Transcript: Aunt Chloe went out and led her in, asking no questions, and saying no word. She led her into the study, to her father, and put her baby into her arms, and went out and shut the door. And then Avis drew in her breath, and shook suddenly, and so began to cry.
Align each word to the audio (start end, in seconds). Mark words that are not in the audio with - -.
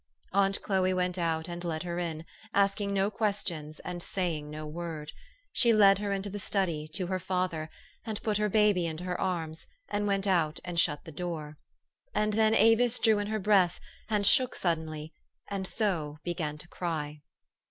Aunt 0.33 0.59
Chloe 0.63 0.95
went 0.95 1.19
out 1.19 1.47
and 1.47 1.63
led 1.63 1.83
her 1.83 1.99
in, 1.99 2.25
asking 2.55 2.91
no 2.91 3.11
questions, 3.11 3.79
and 3.81 4.01
saying 4.01 4.49
no 4.49 4.65
word. 4.65 5.11
She 5.51 5.73
led 5.73 5.99
her 5.99 6.11
into 6.11 6.27
the 6.27 6.39
study, 6.39 6.87
to 6.95 7.05
her 7.05 7.19
father, 7.19 7.69
and 8.03 8.19
put 8.23 8.37
her 8.37 8.49
baby 8.49 8.87
into 8.87 9.03
her 9.03 9.21
arms, 9.21 9.67
and 9.87 10.07
went 10.07 10.25
out 10.25 10.59
and 10.65 10.79
shut 10.79 11.05
the 11.05 11.11
door. 11.11 11.59
And 12.15 12.33
then 12.33 12.55
Avis 12.55 12.97
drew 12.97 13.19
in 13.19 13.27
her 13.27 13.37
breath, 13.39 13.79
and 14.09 14.25
shook 14.25 14.55
suddenly, 14.55 15.13
and 15.51 15.67
so 15.67 16.17
began 16.23 16.57
to 16.57 16.67
cry. 16.67 17.21